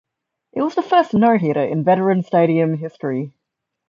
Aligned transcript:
It 0.53 0.63
was 0.63 0.73
the 0.73 0.81
first 0.81 1.13
no-hitter 1.13 1.63
in 1.63 1.83
Veterans 1.83 2.25
Stadium 2.25 2.75
history. 2.75 3.35